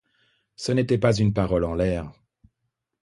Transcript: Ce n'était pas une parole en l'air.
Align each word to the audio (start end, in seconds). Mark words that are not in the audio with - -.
Ce 0.55 0.71
n'était 0.71 0.97
pas 0.97 1.15
une 1.15 1.31
parole 1.31 1.63
en 1.63 1.75
l'air. 1.75 2.11